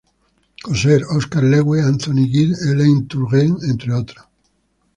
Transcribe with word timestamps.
Coser, 0.65 1.03
Oscar 1.15 1.43
Lewis, 1.43 1.85
Anthony 1.85 2.25
Giddens, 2.27 2.63
Alain 2.71 3.05
Touraine, 3.07 3.57
entre 3.69 3.93
otros. 3.93 4.25